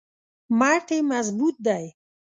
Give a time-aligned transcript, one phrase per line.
[0.59, 1.85] مټ یې مضبوط دی.